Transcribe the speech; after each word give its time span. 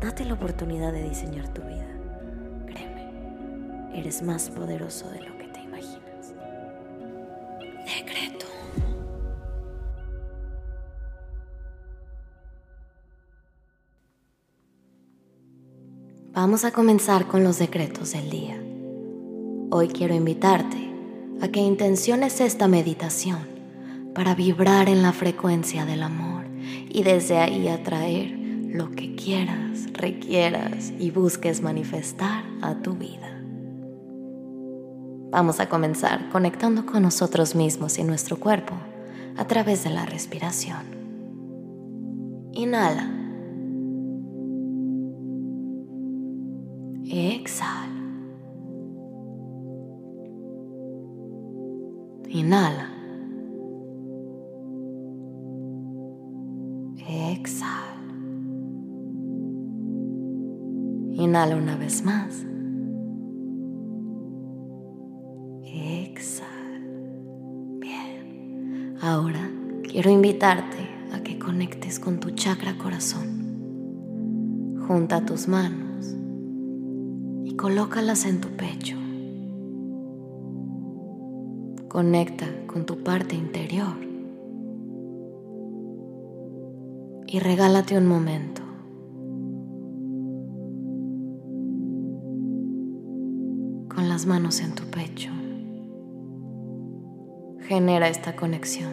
Date 0.00 0.24
la 0.24 0.34
oportunidad 0.34 0.92
de 0.92 1.08
diseñar 1.08 1.52
tu 1.52 1.60
vida. 1.62 1.88
Créeme, 2.66 3.98
eres 3.98 4.22
más 4.22 4.48
poderoso 4.48 5.10
de 5.10 5.22
lo 5.22 5.36
que 5.36 5.48
te 5.48 5.60
imaginas. 5.60 6.34
Decreto. 7.84 8.46
Vamos 16.32 16.64
a 16.64 16.70
comenzar 16.70 17.26
con 17.26 17.42
los 17.42 17.58
decretos 17.58 18.12
del 18.12 18.30
día. 18.30 18.62
Hoy 19.70 19.88
quiero 19.88 20.14
invitarte 20.14 20.88
a 21.42 21.48
que 21.48 21.58
intenciones 21.58 22.40
esta 22.40 22.68
meditación 22.68 23.40
para 24.14 24.36
vibrar 24.36 24.88
en 24.88 25.02
la 25.02 25.12
frecuencia 25.12 25.84
del 25.84 26.04
amor 26.04 26.44
y 26.88 27.02
desde 27.02 27.38
ahí 27.38 27.66
atraer 27.66 28.38
lo 28.68 28.90
que 28.92 29.14
quieras, 29.16 29.67
requieras 29.98 30.92
y 30.98 31.10
busques 31.10 31.60
manifestar 31.60 32.44
a 32.62 32.76
tu 32.76 32.94
vida. 32.94 33.38
Vamos 35.30 35.60
a 35.60 35.68
comenzar 35.68 36.30
conectando 36.30 36.86
con 36.86 37.02
nosotros 37.02 37.54
mismos 37.54 37.98
y 37.98 38.04
nuestro 38.04 38.40
cuerpo 38.40 38.74
a 39.36 39.46
través 39.46 39.84
de 39.84 39.90
la 39.90 40.06
respiración. 40.06 40.84
Inhala. 42.52 43.10
Exhala. 47.04 47.88
Inhala. 52.28 52.97
Inhala 61.18 61.56
una 61.56 61.76
vez 61.76 62.04
más. 62.04 62.46
Exhala. 65.64 66.78
Bien. 67.80 68.94
Ahora 69.02 69.50
quiero 69.82 70.10
invitarte 70.12 70.78
a 71.12 71.20
que 71.24 71.40
conectes 71.40 71.98
con 71.98 72.20
tu 72.20 72.30
chakra 72.30 72.78
corazón. 72.78 74.76
Junta 74.86 75.26
tus 75.26 75.48
manos 75.48 76.14
y 77.44 77.56
colócalas 77.56 78.24
en 78.24 78.40
tu 78.40 78.50
pecho. 78.50 78.96
Conecta 81.88 82.46
con 82.68 82.86
tu 82.86 83.02
parte 83.02 83.34
interior 83.34 83.96
y 87.26 87.40
regálate 87.40 87.98
un 87.98 88.06
momento 88.06 88.67
manos 94.26 94.60
en 94.60 94.74
tu 94.74 94.84
pecho. 94.84 95.30
Genera 97.60 98.08
esta 98.08 98.36
conexión. 98.36 98.92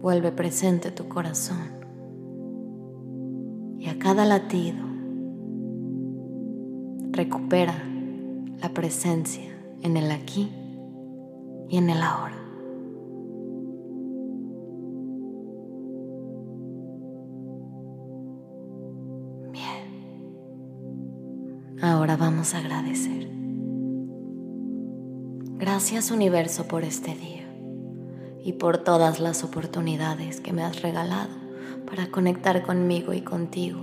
Vuelve 0.00 0.32
presente 0.32 0.90
tu 0.90 1.08
corazón. 1.08 1.84
Y 3.78 3.88
a 3.88 3.98
cada 3.98 4.24
latido 4.24 4.84
recupera 7.10 7.74
la 8.60 8.68
presencia 8.70 9.50
en 9.82 9.96
el 9.96 10.10
aquí 10.10 10.52
y 11.68 11.76
en 11.78 11.90
el 11.90 12.02
ahora. 12.02 12.43
Ahora 21.84 22.16
vamos 22.16 22.54
a 22.54 22.60
agradecer. 22.60 23.28
Gracias 25.58 26.10
universo 26.10 26.66
por 26.66 26.82
este 26.82 27.14
día 27.14 27.46
y 28.42 28.54
por 28.54 28.78
todas 28.78 29.20
las 29.20 29.44
oportunidades 29.44 30.40
que 30.40 30.54
me 30.54 30.62
has 30.62 30.80
regalado 30.80 31.34
para 31.86 32.06
conectar 32.06 32.62
conmigo 32.62 33.12
y 33.12 33.20
contigo 33.20 33.82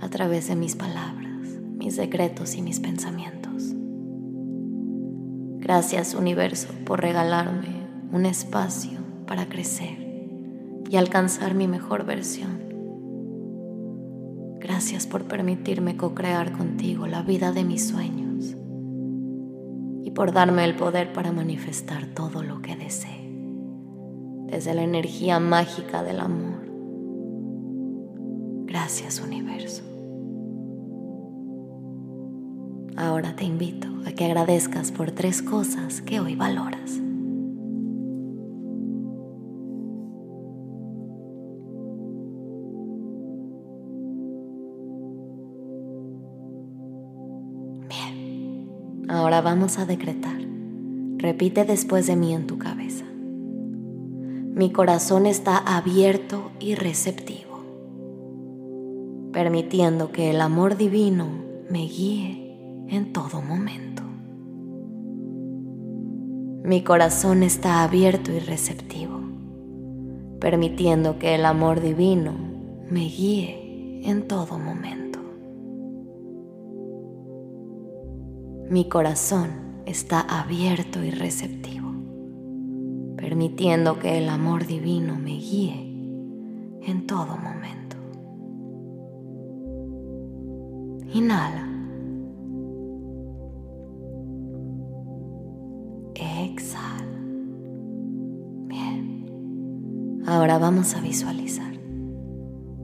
a 0.00 0.08
través 0.08 0.48
de 0.48 0.56
mis 0.56 0.74
palabras, 0.74 1.46
mis 1.76 1.96
secretos 1.96 2.54
y 2.54 2.62
mis 2.62 2.80
pensamientos. 2.80 3.74
Gracias 5.58 6.14
universo 6.14 6.68
por 6.86 7.02
regalarme 7.02 7.86
un 8.10 8.24
espacio 8.24 9.00
para 9.26 9.50
crecer 9.50 9.98
y 10.88 10.96
alcanzar 10.96 11.52
mi 11.52 11.68
mejor 11.68 12.06
versión 12.06 12.63
Gracias 14.64 15.06
por 15.06 15.24
permitirme 15.24 15.98
co-crear 15.98 16.52
contigo 16.52 17.06
la 17.06 17.20
vida 17.20 17.52
de 17.52 17.64
mis 17.64 17.86
sueños 17.86 18.56
y 20.02 20.10
por 20.12 20.32
darme 20.32 20.64
el 20.64 20.74
poder 20.74 21.12
para 21.12 21.32
manifestar 21.32 22.06
todo 22.06 22.42
lo 22.42 22.62
que 22.62 22.74
desee, 22.74 23.30
desde 24.46 24.72
la 24.72 24.82
energía 24.82 25.38
mágica 25.38 26.02
del 26.02 26.18
amor. 26.18 26.64
Gracias 28.64 29.20
universo. 29.20 29.82
Ahora 32.96 33.36
te 33.36 33.44
invito 33.44 33.88
a 34.06 34.12
que 34.12 34.24
agradezcas 34.24 34.92
por 34.92 35.10
tres 35.10 35.42
cosas 35.42 36.00
que 36.00 36.20
hoy 36.20 36.36
valoras. 36.36 37.03
Ahora 49.24 49.40
vamos 49.40 49.78
a 49.78 49.86
decretar. 49.86 50.36
Repite 51.16 51.64
después 51.64 52.06
de 52.06 52.14
mí 52.14 52.34
en 52.34 52.46
tu 52.46 52.58
cabeza. 52.58 53.06
Mi 53.06 54.70
corazón 54.70 55.24
está 55.24 55.56
abierto 55.56 56.50
y 56.60 56.74
receptivo, 56.74 57.64
permitiendo 59.32 60.12
que 60.12 60.28
el 60.28 60.42
amor 60.42 60.76
divino 60.76 61.26
me 61.70 61.86
guíe 61.86 62.84
en 62.88 63.14
todo 63.14 63.40
momento. 63.40 64.02
Mi 66.62 66.82
corazón 66.82 67.42
está 67.42 67.82
abierto 67.82 68.30
y 68.30 68.40
receptivo, 68.40 69.20
permitiendo 70.38 71.18
que 71.18 71.34
el 71.34 71.46
amor 71.46 71.80
divino 71.80 72.34
me 72.90 73.06
guíe 73.06 74.02
en 74.04 74.28
todo 74.28 74.58
momento. 74.58 75.03
Mi 78.70 78.88
corazón 78.88 79.82
está 79.84 80.20
abierto 80.20 81.04
y 81.04 81.10
receptivo, 81.10 81.92
permitiendo 83.16 83.98
que 83.98 84.16
el 84.16 84.30
amor 84.30 84.66
divino 84.66 85.16
me 85.16 85.32
guíe 85.32 85.74
en 86.82 87.06
todo 87.06 87.36
momento. 87.36 87.96
Inhala. 91.12 91.68
Exhala. 96.14 97.04
Bien. 98.66 100.22
Ahora 100.26 100.56
vamos 100.58 100.94
a 100.94 101.00
visualizar. 101.00 101.74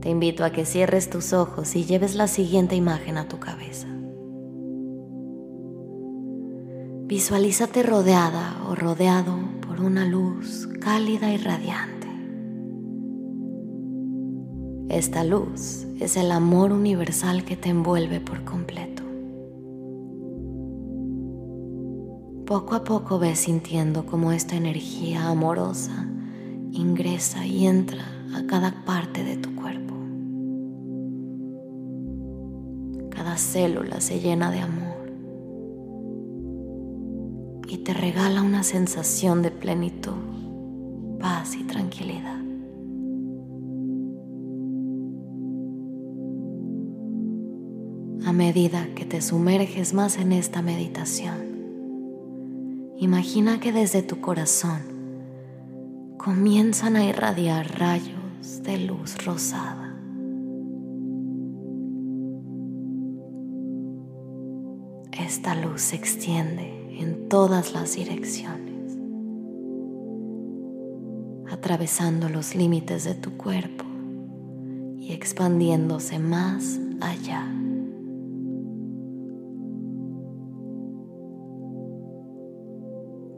Te 0.00 0.10
invito 0.10 0.44
a 0.44 0.50
que 0.50 0.66
cierres 0.66 1.08
tus 1.08 1.32
ojos 1.32 1.74
y 1.74 1.84
lleves 1.84 2.14
la 2.14 2.26
siguiente 2.26 2.76
imagen 2.76 3.16
a 3.16 3.28
tu 3.28 3.38
cabeza. 3.38 3.86
Visualízate 7.10 7.82
rodeada 7.82 8.62
o 8.68 8.76
rodeado 8.76 9.36
por 9.66 9.80
una 9.80 10.04
luz 10.04 10.68
cálida 10.80 11.34
y 11.34 11.38
radiante. 11.38 12.06
Esta 14.88 15.24
luz 15.24 15.88
es 15.98 16.16
el 16.16 16.30
amor 16.30 16.70
universal 16.70 17.44
que 17.44 17.56
te 17.56 17.70
envuelve 17.70 18.20
por 18.20 18.44
completo. 18.44 19.02
Poco 22.46 22.76
a 22.76 22.84
poco 22.84 23.18
ves 23.18 23.40
sintiendo 23.40 24.06
cómo 24.06 24.30
esta 24.30 24.54
energía 24.54 25.26
amorosa 25.26 26.06
ingresa 26.70 27.44
y 27.44 27.66
entra 27.66 28.04
a 28.36 28.46
cada 28.46 28.84
parte 28.84 29.24
de 29.24 29.36
tu 29.36 29.52
cuerpo. 29.56 29.96
Cada 33.10 33.36
célula 33.36 34.00
se 34.00 34.20
llena 34.20 34.52
de 34.52 34.60
amor 34.60 34.89
y 37.70 37.78
te 37.78 37.94
regala 37.94 38.42
una 38.42 38.64
sensación 38.64 39.42
de 39.42 39.52
plenitud, 39.52 41.18
paz 41.20 41.54
y 41.54 41.62
tranquilidad. 41.62 42.40
A 48.26 48.32
medida 48.32 48.88
que 48.96 49.04
te 49.04 49.22
sumerges 49.22 49.94
más 49.94 50.18
en 50.18 50.32
esta 50.32 50.62
meditación, 50.62 51.36
imagina 52.96 53.60
que 53.60 53.72
desde 53.72 54.02
tu 54.02 54.20
corazón 54.20 54.80
comienzan 56.18 56.96
a 56.96 57.04
irradiar 57.04 57.78
rayos 57.78 58.64
de 58.64 58.78
luz 58.78 59.24
rosada. 59.24 59.96
Esta 65.12 65.54
luz 65.54 65.82
se 65.82 65.94
extiende 65.94 66.79
en 67.00 67.28
todas 67.28 67.72
las 67.72 67.94
direcciones, 67.96 68.98
atravesando 71.50 72.28
los 72.28 72.54
límites 72.54 73.04
de 73.04 73.14
tu 73.14 73.38
cuerpo 73.38 73.84
y 74.98 75.12
expandiéndose 75.12 76.18
más 76.18 76.78
allá. 77.00 77.46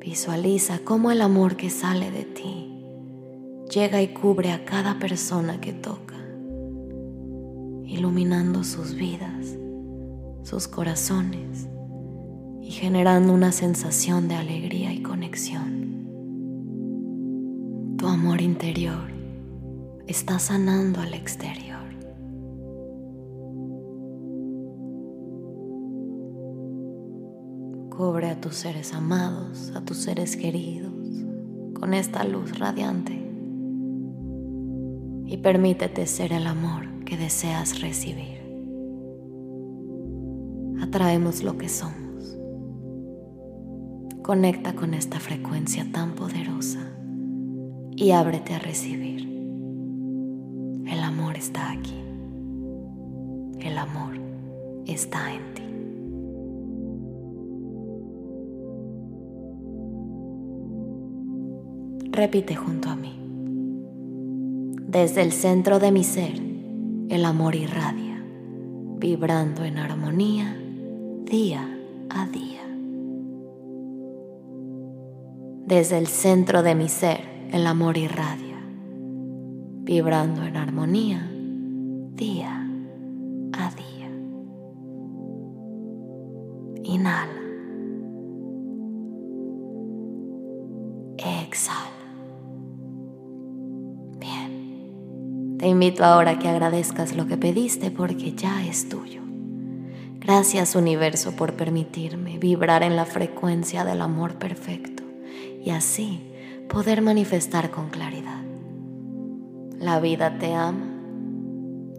Visualiza 0.00 0.78
cómo 0.82 1.10
el 1.10 1.20
amor 1.20 1.56
que 1.56 1.68
sale 1.68 2.10
de 2.10 2.24
ti 2.24 2.72
llega 3.70 4.00
y 4.00 4.08
cubre 4.14 4.52
a 4.52 4.64
cada 4.64 4.98
persona 4.98 5.60
que 5.60 5.74
toca, 5.74 6.16
iluminando 7.84 8.64
sus 8.64 8.94
vidas, 8.94 9.58
sus 10.42 10.66
corazones 10.66 11.69
y 12.70 12.72
generando 12.72 13.34
una 13.34 13.50
sensación 13.50 14.28
de 14.28 14.36
alegría 14.36 14.92
y 14.92 15.02
conexión. 15.02 16.06
Tu 17.98 18.06
amor 18.06 18.40
interior 18.40 19.10
está 20.06 20.38
sanando 20.38 21.00
al 21.00 21.14
exterior. 21.14 21.80
Cubre 27.90 28.30
a 28.30 28.40
tus 28.40 28.54
seres 28.54 28.94
amados, 28.94 29.72
a 29.74 29.84
tus 29.84 29.96
seres 29.96 30.36
queridos, 30.36 30.92
con 31.74 31.92
esta 31.92 32.22
luz 32.22 32.56
radiante. 32.56 33.14
Y 35.26 35.38
permítete 35.38 36.06
ser 36.06 36.32
el 36.32 36.46
amor 36.46 36.86
que 37.04 37.16
deseas 37.16 37.80
recibir. 37.80 38.38
Atraemos 40.80 41.42
lo 41.42 41.58
que 41.58 41.68
somos. 41.68 42.09
Conecta 44.30 44.76
con 44.76 44.94
esta 44.94 45.18
frecuencia 45.18 45.84
tan 45.90 46.14
poderosa 46.14 46.78
y 47.96 48.12
ábrete 48.12 48.54
a 48.54 48.60
recibir. 48.60 49.22
El 50.86 51.00
amor 51.00 51.36
está 51.36 51.72
aquí. 51.72 52.00
El 53.58 53.76
amor 53.76 54.20
está 54.86 55.34
en 55.34 55.54
ti. 55.54 55.64
Repite 62.12 62.54
junto 62.54 62.88
a 62.88 62.94
mí. 62.94 63.18
Desde 64.86 65.22
el 65.22 65.32
centro 65.32 65.80
de 65.80 65.90
mi 65.90 66.04
ser, 66.04 66.40
el 67.08 67.24
amor 67.24 67.56
irradia, 67.56 68.24
vibrando 68.96 69.64
en 69.64 69.78
armonía 69.78 70.56
día 71.24 71.68
a 72.10 72.28
día. 72.28 72.69
Desde 75.70 75.98
el 75.98 76.08
centro 76.08 76.64
de 76.64 76.74
mi 76.74 76.88
ser, 76.88 77.20
el 77.52 77.64
amor 77.64 77.96
irradia, 77.96 78.60
vibrando 79.84 80.42
en 80.42 80.56
armonía 80.56 81.30
día 81.30 82.68
a 83.52 83.70
día. 83.70 84.10
Inhala. 86.82 87.30
Exhala. 91.18 91.86
Te 95.56 95.68
invito 95.68 96.04
ahora 96.04 96.32
a 96.32 96.38
que 96.40 96.48
agradezcas 96.48 97.14
lo 97.14 97.28
que 97.28 97.36
pediste 97.36 97.92
porque 97.92 98.32
ya 98.32 98.66
es 98.66 98.88
tuyo. 98.88 99.22
Gracias 100.18 100.74
universo 100.74 101.36
por 101.36 101.54
permitirme 101.54 102.38
vibrar 102.38 102.82
en 102.82 102.96
la 102.96 103.04
frecuencia 103.04 103.84
del 103.84 104.00
amor 104.00 104.34
perfecto 104.34 104.99
y 105.60 105.70
así 105.70 106.20
poder 106.68 107.02
manifestar 107.02 107.70
con 107.70 107.90
claridad. 107.90 108.42
La 109.78 110.00
vida 110.00 110.38
te 110.38 110.54
ama. 110.54 110.86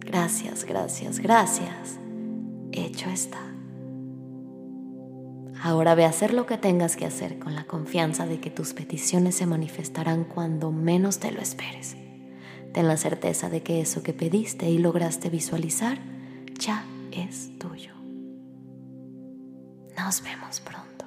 Gracias, 0.00 0.64
gracias, 0.64 1.18
gracias. 1.20 1.98
Hecho 2.72 3.10
está. 3.10 3.40
Ahora 5.62 5.94
ve 5.94 6.04
a 6.04 6.10
hacer 6.10 6.32
lo 6.32 6.46
que 6.46 6.58
tengas 6.58 6.96
que 6.96 7.06
hacer 7.06 7.38
con 7.38 7.54
la 7.54 7.64
confianza 7.64 8.26
de 8.26 8.40
que 8.40 8.50
tus 8.50 8.72
peticiones 8.72 9.36
se 9.36 9.46
manifestarán 9.46 10.24
cuando 10.24 10.70
menos 10.70 11.18
te 11.18 11.32
lo 11.32 11.40
esperes. 11.40 11.96
Ten 12.72 12.88
la 12.88 12.96
certeza 12.96 13.48
de 13.48 13.62
que 13.62 13.80
eso 13.80 14.02
que 14.02 14.12
pediste 14.12 14.68
y 14.68 14.78
lograste 14.78 15.30
visualizar 15.30 15.98
ya 16.58 16.84
es 17.10 17.58
tuyo. 17.58 17.94
Nos 19.96 20.22
vemos 20.22 20.60
pronto. 20.60 21.05